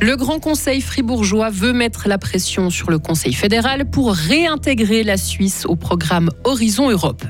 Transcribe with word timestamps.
Le 0.00 0.14
Grand 0.16 0.38
Conseil 0.40 0.82
fribourgeois 0.82 1.48
veut 1.48 1.72
mettre 1.72 2.06
la 2.06 2.18
pression 2.18 2.68
sur 2.68 2.90
le 2.90 2.98
Conseil 2.98 3.32
fédéral 3.32 3.86
pour 3.88 4.12
réintégrer 4.12 5.02
la 5.02 5.16
Suisse 5.16 5.64
au 5.66 5.74
programme 5.74 6.30
Horizon 6.44 6.90
Europe. 6.90 7.24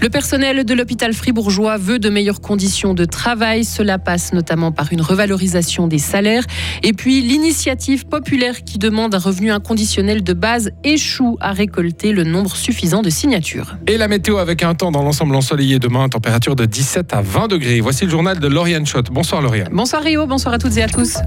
Le 0.00 0.08
personnel 0.08 0.64
de 0.64 0.74
l'hôpital 0.74 1.12
fribourgeois 1.12 1.76
veut 1.76 1.98
de 1.98 2.08
meilleures 2.08 2.40
conditions 2.40 2.94
de 2.94 3.04
travail. 3.04 3.64
Cela 3.64 3.98
passe 3.98 4.32
notamment 4.32 4.72
par 4.72 4.90
une 4.92 5.02
revalorisation 5.02 5.86
des 5.86 5.98
salaires. 5.98 6.44
Et 6.82 6.94
puis 6.94 7.20
l'initiative 7.20 8.06
populaire 8.06 8.64
qui 8.64 8.78
demande 8.78 9.14
un 9.14 9.18
revenu 9.18 9.50
inconditionnel 9.50 10.22
de 10.22 10.32
base 10.32 10.70
échoue 10.84 11.36
à 11.40 11.52
récolter 11.52 12.12
le 12.12 12.24
nombre 12.24 12.56
suffisant 12.56 13.02
de 13.02 13.10
signatures. 13.10 13.76
Et 13.86 13.98
la 13.98 14.08
météo 14.08 14.38
avec 14.38 14.62
un 14.62 14.74
temps 14.74 14.92
dans 14.92 15.02
l'ensemble 15.02 15.34
ensoleillé 15.34 15.78
demain, 15.78 16.08
température 16.08 16.56
de 16.56 16.64
17 16.64 17.12
à 17.12 17.20
20 17.20 17.48
degrés. 17.48 17.80
Voici 17.80 18.04
le 18.04 18.10
journal 18.10 18.38
de 18.38 18.48
Lauriane 18.48 18.86
Schott. 18.86 19.08
Bonsoir 19.10 19.42
Lauriane. 19.42 19.68
Bonsoir 19.72 20.02
Rio, 20.02 20.26
bonsoir 20.26 20.54
à 20.54 20.58
toutes 20.58 20.76
et 20.78 20.82
à 20.82 20.88
tous. 20.88 21.18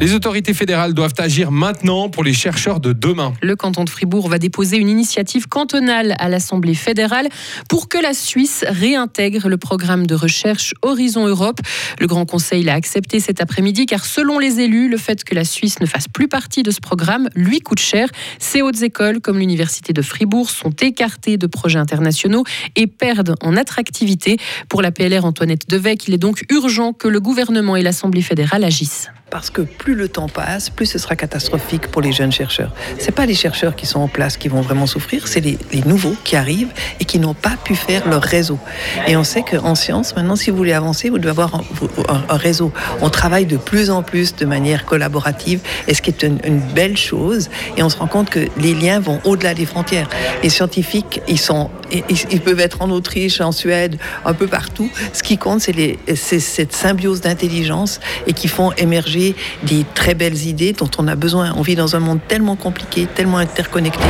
Les 0.00 0.14
autorités 0.14 0.54
fédérales 0.54 0.94
doivent 0.94 1.14
agir 1.18 1.50
maintenant 1.50 2.08
pour 2.08 2.22
les 2.22 2.32
chercheurs 2.32 2.78
de 2.78 2.92
demain. 2.92 3.32
Le 3.42 3.56
canton 3.56 3.82
de 3.82 3.90
Fribourg 3.90 4.28
va 4.28 4.38
déposer 4.38 4.76
une 4.76 4.88
initiative 4.88 5.48
cantonale 5.48 6.14
à 6.20 6.28
l'Assemblée 6.28 6.76
fédérale 6.76 7.28
pour 7.68 7.88
que 7.88 7.98
la 7.98 8.14
Suisse 8.14 8.64
réintègre 8.68 9.48
le 9.48 9.56
programme 9.56 10.06
de 10.06 10.14
recherche 10.14 10.72
Horizon 10.82 11.26
Europe. 11.26 11.58
Le 11.98 12.06
Grand 12.06 12.26
Conseil 12.26 12.62
l'a 12.62 12.74
accepté 12.74 13.18
cet 13.18 13.40
après-midi 13.40 13.86
car 13.86 14.04
selon 14.04 14.38
les 14.38 14.60
élus, 14.60 14.88
le 14.88 14.98
fait 14.98 15.24
que 15.24 15.34
la 15.34 15.44
Suisse 15.44 15.80
ne 15.80 15.86
fasse 15.86 16.06
plus 16.06 16.28
partie 16.28 16.62
de 16.62 16.70
ce 16.70 16.80
programme 16.80 17.28
lui 17.34 17.58
coûte 17.58 17.80
cher. 17.80 18.08
Ces 18.38 18.62
hautes 18.62 18.82
écoles, 18.82 19.20
comme 19.20 19.40
l'Université 19.40 19.92
de 19.92 20.02
Fribourg, 20.02 20.50
sont 20.50 20.70
écartées 20.80 21.38
de 21.38 21.48
projets 21.48 21.80
internationaux 21.80 22.44
et 22.76 22.86
perdent 22.86 23.34
en 23.42 23.56
attractivité. 23.56 24.36
Pour 24.68 24.80
la 24.80 24.92
PLR 24.92 25.24
Antoinette 25.24 25.68
Devec, 25.68 26.06
il 26.06 26.14
est 26.14 26.18
donc 26.18 26.44
urgent 26.50 26.92
que 26.92 27.08
le 27.08 27.18
gouvernement 27.18 27.74
et 27.74 27.82
l'Assemblée 27.82 28.22
fédérale 28.22 28.62
agissent 28.62 29.08
parce 29.30 29.50
que 29.50 29.62
plus 29.62 29.94
le 29.94 30.08
temps 30.08 30.28
passe, 30.28 30.70
plus 30.70 30.86
ce 30.86 30.98
sera 30.98 31.16
catastrophique 31.16 31.88
pour 31.88 32.00
les 32.00 32.12
jeunes 32.12 32.32
chercheurs. 32.32 32.72
C'est 32.98 33.12
pas 33.12 33.26
les 33.26 33.34
chercheurs 33.34 33.76
qui 33.76 33.86
sont 33.86 34.00
en 34.00 34.08
place 34.08 34.36
qui 34.36 34.48
vont 34.48 34.60
vraiment 34.60 34.86
souffrir, 34.86 35.28
c'est 35.28 35.40
les, 35.40 35.58
nouveaux 35.86 36.14
qui 36.24 36.36
arrivent 36.36 36.72
et 37.00 37.04
qui 37.04 37.18
n'ont 37.18 37.34
pas 37.34 37.56
pu 37.62 37.74
faire 37.74 38.08
leur 38.08 38.22
réseau. 38.22 38.58
Et 39.06 39.16
on 39.16 39.24
sait 39.24 39.42
qu'en 39.42 39.74
science, 39.74 40.14
maintenant, 40.16 40.36
si 40.36 40.50
vous 40.50 40.56
voulez 40.56 40.72
avancer, 40.72 41.08
vous 41.08 41.18
devez 41.18 41.30
avoir 41.30 41.62
un, 42.08 42.36
réseau. 42.36 42.72
On 43.00 43.10
travaille 43.10 43.46
de 43.46 43.56
plus 43.56 43.90
en 43.90 44.02
plus 44.02 44.34
de 44.34 44.44
manière 44.44 44.84
collaborative, 44.84 45.60
et 45.86 45.94
ce 45.94 46.02
qui 46.02 46.10
est 46.10 46.22
une, 46.22 46.60
belle 46.74 46.96
chose. 46.96 47.48
Et 47.76 47.82
on 47.82 47.88
se 47.88 47.96
rend 47.96 48.06
compte 48.06 48.30
que 48.30 48.48
les 48.58 48.74
liens 48.74 49.00
vont 49.00 49.20
au-delà 49.24 49.54
des 49.54 49.66
frontières. 49.66 50.08
Les 50.42 50.48
scientifiques, 50.48 51.20
ils 51.28 51.38
sont, 51.38 51.70
ils, 51.90 52.40
peuvent 52.40 52.60
être 52.60 52.82
en 52.82 52.90
Autriche, 52.90 53.40
en 53.40 53.52
Suède, 53.52 53.98
un 54.24 54.34
peu 54.34 54.46
partout. 54.46 54.90
Ce 55.12 55.22
qui 55.22 55.38
compte, 55.38 55.60
c'est 55.60 56.40
cette 56.40 56.72
symbiose 56.72 57.20
d'intelligence 57.20 58.00
et 58.26 58.32
qui 58.32 58.48
font 58.48 58.72
émerger 58.72 59.17
des 59.62 59.84
très 59.94 60.14
belles 60.14 60.46
idées 60.46 60.72
dont 60.72 60.90
on 60.98 61.08
a 61.08 61.16
besoin. 61.16 61.52
On 61.56 61.62
vit 61.62 61.76
dans 61.76 61.96
un 61.96 62.00
monde 62.00 62.20
tellement 62.28 62.56
compliqué, 62.56 63.06
tellement 63.14 63.38
interconnecté, 63.38 64.04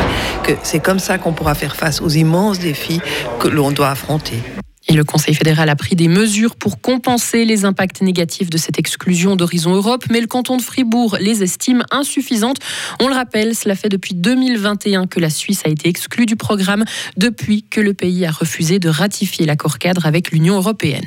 que 0.45 0.53
c'est 0.63 0.81
comme 0.81 0.99
ça 0.99 1.19
qu'on 1.19 1.33
pourra 1.33 1.55
faire 1.55 1.77
face 1.77 2.01
aux 2.01 2.09
immenses 2.09 2.59
défis 2.59 3.01
que 3.39 3.49
l'on 3.49 3.71
doit 3.71 3.91
affronter. 3.91 4.39
Et 4.91 4.95
le 4.95 5.05
Conseil 5.05 5.35
fédéral 5.35 5.69
a 5.69 5.77
pris 5.77 5.97
des 5.97 6.09
mesures 6.09 6.57
pour 6.57 6.81
compenser 6.81 7.45
les 7.45 7.67
impacts 7.67 8.01
négatifs 8.01 8.49
de 8.49 8.57
cette 8.57 8.79
exclusion 8.79 9.37
d'Horizon 9.37 9.75
Europe, 9.75 10.05
mais 10.11 10.21
le 10.21 10.27
canton 10.27 10.57
de 10.57 10.63
Fribourg 10.63 11.19
les 11.21 11.43
estime 11.43 11.85
insuffisantes. 11.91 12.57
On 12.99 13.07
le 13.09 13.15
rappelle, 13.15 13.55
cela 13.55 13.75
fait 13.75 13.91
depuis 13.91 14.15
2021 14.15 15.07
que 15.07 15.21
la 15.21 15.29
Suisse 15.29 15.61
a 15.67 15.69
été 15.69 15.91
exclue 15.91 16.25
du 16.25 16.37
programme 16.37 16.85
depuis 17.19 17.65
que 17.65 17.83
le 17.83 17.93
pays 17.93 18.25
a 18.25 18.31
refusé 18.31 18.79
de 18.79 18.89
ratifier 18.89 19.45
l'accord 19.45 19.79
cadre 19.79 20.07
avec 20.07 20.31
l'Union 20.31 20.57
européenne. 20.57 21.07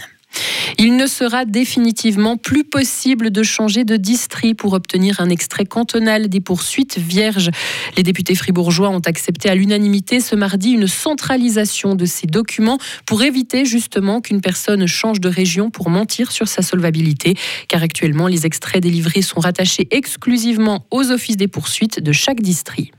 Il 0.78 0.96
ne 0.96 1.06
sera 1.06 1.46
définitivement 1.46 2.38
plus 2.38 2.64
possible 2.64 3.32
de 3.32 3.44
changer 3.44 3.83
de 3.83 3.98
district 3.98 4.58
pour 4.58 4.73
obtenir 4.73 5.20
un 5.20 5.30
extrait 5.30 5.66
cantonal 5.66 6.30
des 6.30 6.39
poursuites 6.39 6.98
vierges. 6.98 7.50
Les 7.98 8.04
députés 8.04 8.36
fribourgeois 8.36 8.89
ont 8.89 9.02
accepté 9.05 9.50
à 9.50 9.55
l'unanimité 9.55 10.20
ce 10.20 10.36
mardi 10.36 10.72
une 10.72 10.88
centralisation 10.88 11.95
de 11.95 12.05
ces 12.05 12.28
documents 12.28 12.78
pour 13.05 13.23
éviter 13.23 13.66
justement 13.66 14.22
qu'une 14.22 14.42
personne 14.42 14.88
change 14.88 15.20
de 15.20 15.30
région 15.30 15.70
pour 15.70 15.89
mentir 15.89 16.32
sur 16.32 16.48
sa 16.48 16.61
solvabilité, 16.61 17.36
car 17.67 17.84
actuellement 17.84 18.28
les 18.28 18.45
extraits 18.45 18.82
délivrés 18.82 19.22
sont 19.22 19.39
rattachés 19.39 19.88
exclusivement 19.92 20.86
aux 20.92 21.11
offices 21.11 21.38
des 21.38 21.48
poursuites 21.48 22.00
de 22.00 22.11
chaque 22.11 22.42
district. 22.42 22.94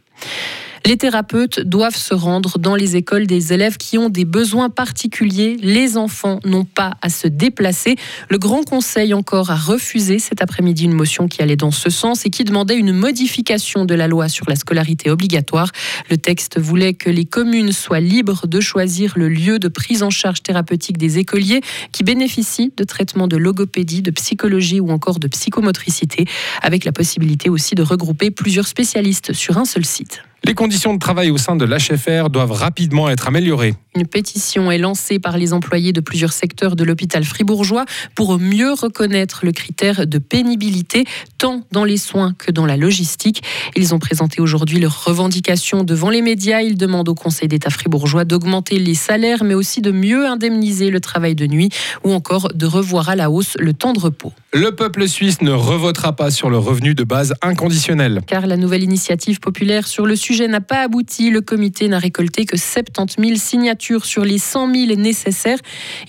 Les 0.85 0.97
thérapeutes 0.97 1.61
doivent 1.61 1.97
se 1.97 2.13
rendre 2.13 2.59
dans 2.59 2.75
les 2.75 2.97
écoles 2.97 3.29
des 3.29 3.53
élèves 3.53 3.77
qui 3.77 3.99
ont 3.99 4.09
des 4.09 4.25
besoins 4.25 4.69
particuliers. 4.69 5.57
Les 5.63 5.97
enfants 5.97 6.41
n'ont 6.45 6.65
pas 6.65 6.95
à 7.03 7.09
se 7.09 7.29
déplacer. 7.29 7.95
Le 8.29 8.39
Grand 8.39 8.65
Conseil 8.65 9.15
encore 9.15 9.51
a 9.51 9.55
refusé 9.55 10.19
cet 10.19 10.43
après-midi 10.43 10.85
une 10.85 10.93
motion 10.93 11.29
qui 11.29 11.41
allait 11.41 11.55
dans 11.55 11.71
ce 11.71 11.89
sens 11.89 12.27
et 12.27 12.31
qui 12.31 12.43
demandait 12.43 12.77
une 12.77 12.93
modification 12.93 13.85
de 13.85 13.95
la 13.95 14.09
loi 14.09 14.29
sur 14.29 14.49
la 14.49 14.57
scolarité 14.57 15.09
obligatoire. 15.09 15.71
Le 16.11 16.17
texte 16.17 16.59
voulait 16.59 16.95
que 16.95 17.11
les 17.11 17.27
communes 17.27 17.71
soient 17.71 18.01
libres 18.01 18.49
de 18.49 18.61
choisir 18.61 19.13
le 19.15 19.29
lieu 19.29 19.61
de 19.61 19.69
prise 19.69 20.03
en 20.03 20.11
charge 20.11 20.43
thérapeutique 20.43 20.99
des 20.99 21.19
écoliers 21.19 21.61
qui 21.93 22.03
bénéficient 22.03 22.73
de 22.77 22.83
traitements 22.83 23.29
de 23.29 23.37
logopédie, 23.37 24.03
de 24.03 24.11
psychologie 24.11 24.81
ou 24.81 24.91
encore 24.91 25.21
de 25.21 25.29
psychomotricité, 25.29 26.25
avec 26.61 26.85
la 26.85 26.91
possibilité 26.91 27.49
aussi 27.49 27.77
de 27.77 27.83
regrouper 27.83 28.33
plusieurs 28.33 28.67
spécialistes 28.67 29.33
sur 29.33 29.59
un 29.59 29.65
seul 29.65 29.85
site. 29.85 30.23
Les 30.45 30.55
conditions 30.55 30.93
de 30.93 30.99
travail 30.99 31.31
au 31.31 31.39
sein 31.39 31.55
de 31.55 31.65
l'HFR 31.65 32.29
doivent 32.29 32.51
rapidement 32.51 33.09
être 33.09 33.29
améliorées. 33.29 33.75
Une 33.95 34.09
pétition 34.09 34.73
est 34.73 34.79
lancée 34.79 35.21
par 35.21 35.39
les 35.39 35.53
employés 35.53 35.93
de 35.93 36.01
plusieurs 36.01 36.33
secteurs 36.33 36.75
de 36.75 36.83
l'hôpital 36.83 37.23
fribourgeois 37.23 37.85
pour 38.17 38.41
mieux 38.41 38.73
reconnaître 38.73 39.47
le 39.47 39.53
critère 39.53 40.05
de 40.05 40.19
pénibilité, 40.19 41.05
tant 41.39 41.63
dans 41.71 41.85
les 41.85 41.97
soins 41.97 42.35
que 42.37 42.51
dans 42.51 42.67
la 42.67 42.77
logistique. 42.77 43.45
Ils 43.77 43.95
ont 43.95 44.01
présenté 44.01 44.41
aujourd'hui 44.41 44.81
leurs 44.81 45.05
revendications 45.05 45.85
devant 45.85 46.11
les 46.11 46.23
médias. 46.23 46.61
Ils 46.61 46.77
demandent 46.77 47.09
au 47.09 47.15
Conseil 47.15 47.47
d'État 47.47 47.71
fribourgeois 47.71 48.25
d'augmenter 48.25 48.81
les 48.81 48.95
salaires, 48.95 49.45
mais 49.45 49.55
aussi 49.55 49.81
de 49.81 49.93
mieux 49.93 50.27
indemniser 50.27 50.91
le 50.91 50.99
travail 50.99 51.37
de 51.37 51.47
nuit 51.47 51.69
ou 52.03 52.13
encore 52.13 52.49
de 52.53 52.67
revoir 52.67 53.09
à 53.09 53.15
la 53.15 53.31
hausse 53.31 53.57
le 53.61 53.75
temps 53.75 53.93
de 53.93 54.01
repos. 54.01 54.33
Le 54.55 54.71
peuple 54.71 55.09
suisse 55.09 55.41
ne 55.41 55.51
revotera 55.51 56.15
pas 56.15 56.31
sur 56.31 56.51
le 56.51 56.59
revenu 56.59 56.95
de 56.95 57.05
base 57.05 57.33
inconditionnel. 57.41 58.21
Car 58.27 58.47
la 58.47 58.59
nouvelle 58.59 58.83
initiative 58.83 59.41
populaire 59.41 59.87
sur 59.87 60.05
le 60.05 60.15
sujet 60.15 60.47
n'a 60.47 60.61
pas 60.61 60.83
abouti. 60.83 61.31
Le 61.31 61.41
comité 61.41 61.89
n'a 61.89 61.99
récolté 61.99 62.45
que 62.45 62.59
70 62.59 63.17
000 63.19 63.37
signatures 63.37 64.05
sur 64.05 64.27
les 64.27 64.37
100 64.37 64.75
000 64.75 65.01
nécessaires. 65.01 65.57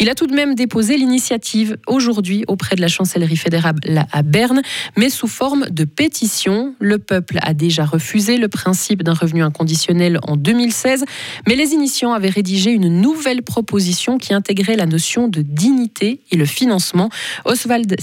Il 0.02 0.10
a 0.10 0.16
tout 0.16 0.28
de 0.28 0.36
même 0.36 0.56
déposé 0.56 0.98
l'initiative 0.98 1.78
aujourd'hui 1.88 2.44
auprès 2.50 2.76
de 2.76 2.82
la 2.82 2.90
chancellerie 2.90 3.38
fédérale 3.38 3.76
à 4.12 4.24
Berne, 4.24 4.62
mais 4.98 5.10
sous 5.10 5.30
forme 5.30 5.70
de 5.70 5.86
pétition. 5.86 6.76
Le 6.80 6.98
peuple 6.98 7.38
a 7.44 7.54
déjà 7.54 7.86
refusé 7.86 8.38
le 8.38 8.50
principe 8.50 9.04
d'un 9.04 9.14
revenu 9.14 9.42
inconditionnel 9.42 10.20
en 10.28 10.36
2016, 10.36 11.06
mais 11.48 11.56
les 11.56 11.72
initiants 11.72 12.12
avaient 12.12 12.28
rédigé 12.28 12.72
une 12.72 12.90
nouvelle 13.00 13.42
proposition 13.42 14.18
qui 14.18 14.34
intégrait 14.34 14.76
la 14.76 14.86
notion 14.86 15.30
de 15.30 15.42
dignité 15.42 16.20
et 16.30 16.36
le 16.36 16.46
financement. 16.46 17.10
Oswald 17.46 17.96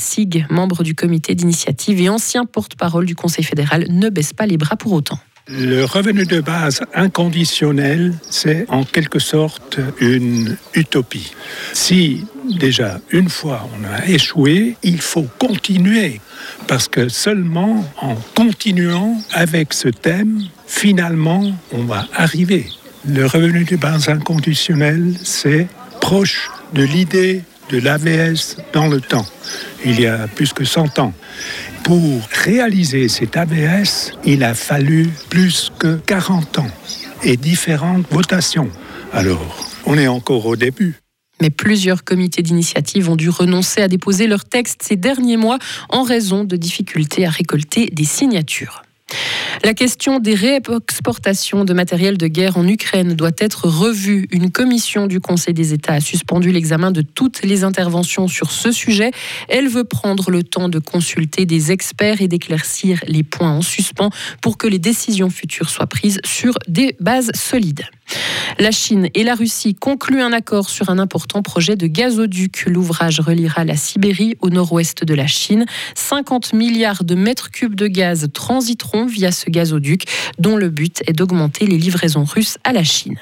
Membre 0.51 0.83
du 0.83 0.95
comité 0.95 1.35
d'initiative 1.35 2.01
et 2.01 2.09
ancien 2.09 2.45
porte-parole 2.45 3.07
du 3.07 3.15
Conseil 3.15 3.45
fédéral, 3.45 3.87
ne 3.89 4.09
baisse 4.09 4.33
pas 4.33 4.47
les 4.47 4.57
bras 4.57 4.77
pour 4.77 4.93
autant. 4.93 5.19
Le 5.49 5.85
revenu 5.85 6.27
de 6.27 6.41
base 6.41 6.81
inconditionnel, 6.95 8.15
c'est 8.29 8.67
en 8.69 8.85
quelque 8.85 9.19
sorte 9.19 9.81
une 10.01 10.57
utopie. 10.75 11.33
Si 11.73 12.25
déjà 12.61 13.01
une 13.11 13.29
fois 13.29 13.69
on 13.75 13.85
a 13.85 14.07
échoué, 14.07 14.77
il 14.85 15.01
faut 15.01 15.27
continuer, 15.39 16.21
parce 16.69 16.87
que 16.87 17.09
seulement 17.09 17.85
en 18.01 18.15
continuant 18.37 19.21
avec 19.33 19.73
ce 19.73 19.89
thème, 19.89 20.43
finalement, 20.69 21.53
on 21.73 21.83
va 21.83 22.07
arriver. 22.15 22.67
Le 23.05 23.27
revenu 23.27 23.65
de 23.65 23.77
base 23.77 24.09
inconditionnel, 24.09 25.15
c'est 25.23 25.67
proche 26.01 26.49
de 26.75 26.85
l'idée 26.85 27.43
de 27.71 27.79
l'AVS 27.79 28.57
dans 28.73 28.89
le 28.89 29.01
temps, 29.01 29.27
il 29.85 30.01
y 30.01 30.07
a 30.07 30.27
plus 30.29 30.53
que 30.53 30.65
100 30.65 30.99
ans. 30.99 31.13
Pour 31.85 32.21
réaliser 32.45 33.09
cet 33.09 33.37
ABS, 33.37 34.13
il 34.25 34.45
a 34.45 34.55
fallu 34.55 35.09
plus 35.29 35.73
que 35.79 35.97
40 35.97 36.59
ans 36.59 36.71
et 37.23 37.37
différentes 37.37 38.07
votations. 38.11 38.71
Alors, 39.13 39.71
on 39.87 39.97
est 39.97 40.09
encore 40.09 40.47
au 40.47 40.57
début. 40.57 40.97
Mais 41.41 41.51
plusieurs 41.51 42.05
comités 42.05 42.43
d'initiative 42.43 43.09
ont 43.09 43.17
dû 43.17 43.31
renoncer 43.31 43.81
à 43.81 43.89
déposer 43.89 44.27
leurs 44.27 44.45
textes 44.45 44.83
ces 44.83 44.97
derniers 44.97 45.39
mois 45.39 45.59
en 45.89 46.03
raison 46.03 46.45
de 46.45 46.57
difficultés 46.57 47.27
à 47.27 47.31
récolter 47.31 47.87
des 47.93 48.05
signatures. 48.05 48.83
La 49.65 49.75
question 49.75 50.19
des 50.21 50.35
réexportations 50.35 51.65
de 51.65 51.73
matériel 51.73 52.17
de 52.17 52.27
guerre 52.27 52.57
en 52.57 52.67
Ukraine 52.67 53.15
doit 53.15 53.31
être 53.39 53.67
revue. 53.69 54.27
Une 54.31 54.51
commission 54.51 55.07
du 55.07 55.21
Conseil 55.21 55.55
des 55.55 55.73
États 55.73 55.95
a 55.95 56.01
suspendu 56.01 56.51
l'examen 56.53 56.91
de 56.91 57.03
toutes 57.03 57.43
les 57.43 57.65
interventions 57.65 58.29
sur 58.29 58.51
ce 58.51 58.73
sujet. 58.73 59.11
Elle 59.49 59.69
veut 59.69 59.85
prendre 59.85 60.31
le 60.31 60.43
temps 60.43 60.69
de 60.69 60.79
consulter 60.79 61.47
des 61.47 61.73
experts 61.73 62.23
et 62.23 62.29
d'éclaircir 62.29 63.01
les 63.07 63.23
points 63.23 63.53
en 63.53 63.63
suspens 63.63 64.11
pour 64.41 64.57
que 64.57 64.67
les 64.67 64.79
décisions 64.79 65.31
futures 65.31 65.71
soient 65.71 65.87
prises 65.87 66.21
sur 66.25 66.55
des 66.69 66.97
bases 67.01 67.31
solides. 67.35 67.85
La 68.59 68.71
Chine 68.71 69.09
et 69.15 69.23
la 69.23 69.35
Russie 69.35 69.75
concluent 69.75 70.23
un 70.23 70.33
accord 70.33 70.69
sur 70.69 70.91
un 70.91 70.99
important 70.99 71.43
projet 71.43 71.77
de 71.77 71.87
gazoduc. 71.87 72.65
L'ouvrage 72.67 73.21
reliera 73.21 73.65
la 73.65 73.77
Sibérie 73.77 74.37
au 74.41 74.51
nord-ouest 74.51 75.05
de 75.05 75.15
la 75.15 75.27
Chine. 75.27 75.67
50 75.95 76.53
milliards 76.53 77.05
de 77.05 77.15
mètres 77.15 77.51
cubes 77.51 77.75
de 77.75 77.87
gaz 77.87 78.29
transiteront 78.33 79.07
via 79.07 79.33
ce 79.33 79.49
gazoduc, 79.51 80.05
dont 80.39 80.57
le 80.57 80.69
but 80.69 81.03
est 81.07 81.13
d'augmenter 81.13 81.67
les 81.67 81.79
livraisons 81.79 82.25
russes 82.25 82.59
à 82.65 82.73
la 82.73 82.85
Chine. 82.85 83.19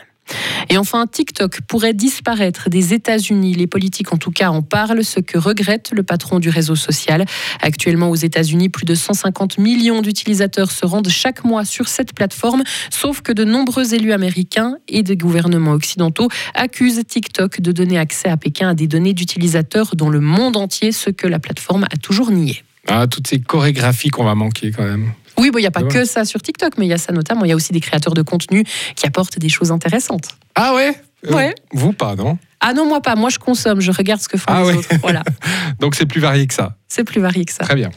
Et 0.69 0.77
enfin, 0.77 1.07
TikTok 1.07 1.61
pourrait 1.63 1.95
disparaître 1.95 2.69
des 2.69 2.95
États-Unis. 2.95 3.55
Les 3.55 3.67
politiques, 3.67 4.13
en 4.13 4.17
tout 4.17 4.31
cas, 4.31 4.51
en 4.51 4.63
parlent, 4.63 5.05
ce 5.05 5.21
que 5.21 5.39
regrette 5.39 5.91
le 5.93 6.03
patron 6.03 6.39
du 6.39 6.49
réseau 6.49 6.77
social. 6.77 7.25
Actuellement, 7.61 8.11
aux 8.11 8.17
États-Unis, 8.17 8.69
plus 8.69 8.85
de 8.85 8.95
150 8.95 9.59
millions 9.59 10.03
d'utilisateurs 10.03 10.71
se 10.71 10.87
rendent 10.87 11.09
chaque 11.09 11.45
mois 11.45 11.65
sur 11.65 11.89
cette 11.89 12.13
plateforme, 12.13 12.63
sauf 12.91 13.23
que 13.23 13.33
de 13.33 13.45
nombreux 13.45 13.95
élus 13.95 14.13
américains 14.13 14.77
et 14.89 15.03
des 15.03 15.17
gouvernements 15.17 15.73
occidentaux 15.73 16.29
accusent 16.55 17.03
TikTok 17.07 17.61
de 17.61 17.73
donner 17.73 17.99
accès 17.99 18.29
à 18.29 18.37
Pékin 18.37 18.71
à 18.71 18.75
des 18.75 18.87
données 18.87 19.15
d'utilisateurs 19.15 19.95
dans 19.97 20.11
le 20.11 20.21
monde 20.21 20.57
entier, 20.57 20.93
ce 20.93 21.11
que 21.11 21.27
la 21.27 21.39
plateforme 21.39 21.85
a 21.85 21.97
toujours 21.97 22.31
nié. 22.31 22.63
Ah, 22.89 23.07
toutes 23.07 23.27
ces 23.27 23.41
chorégraphies 23.41 24.09
qu'on 24.09 24.25
va 24.25 24.35
manquer 24.35 24.71
quand 24.71 24.85
même. 24.85 25.13
Oui, 25.39 25.51
il 25.55 25.61
n'y 25.61 25.67
a 25.67 25.71
pas 25.71 25.83
que 25.85 26.05
ça 26.05 26.25
sur 26.25 26.43
TikTok, 26.43 26.79
mais 26.79 26.87
il 26.87 26.89
y 26.89 26.93
a 26.93 26.99
ça 26.99 27.13
notamment. 27.13 27.45
Il 27.45 27.49
y 27.49 27.53
a 27.53 27.57
aussi 27.57 27.73
des 27.73 27.81
créateurs 27.81 28.15
de 28.15 28.23
contenu 28.23 28.65
qui 28.97 29.07
apportent 29.07 29.39
des 29.39 29.49
choses 29.49 29.71
intéressantes. 29.71 30.29
Ah 30.55 30.75
ouais? 30.75 30.95
Euh, 31.27 31.35
Ouais. 31.35 31.55
Vous 31.73 31.93
pas, 31.93 32.17
non? 32.17 32.39
Ah 32.61 32.73
non, 32.75 32.87
moi 32.87 33.01
pas. 33.01 33.15
Moi, 33.15 33.31
je 33.31 33.39
consomme. 33.39 33.81
Je 33.81 33.93
regarde 33.93 34.21
ce 34.21 34.29
que 34.29 34.37
font 34.37 34.47
ah 34.49 34.63
les 34.63 34.67
ouais. 34.69 34.77
autres. 34.77 34.89
Voilà. 35.01 35.23
Donc 35.81 35.95
c'est 35.95 36.07
plus 36.07 36.21
varié 36.21 36.47
que 36.47 36.55
ça. 36.55 36.77
C'est 36.89 37.05
plus 37.05 37.21
varié 37.21 37.45
que 37.45 37.53
ça. 37.53 37.65
Très 37.65 37.77
bien. 37.77 37.91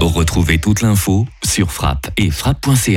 Retrouvez 0.00 0.58
toute 0.58 0.82
l'info 0.82 1.26
sur 1.44 1.70
frappe 1.70 2.10
et 2.16 2.30
frappe.ch. 2.30 2.90